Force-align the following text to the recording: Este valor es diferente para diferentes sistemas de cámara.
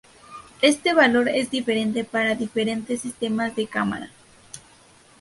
Este 0.63 0.95
valor 0.95 1.29
es 1.29 1.51
diferente 1.51 2.03
para 2.03 2.33
diferentes 2.33 3.01
sistemas 3.01 3.55
de 3.55 3.67
cámara. 3.67 4.09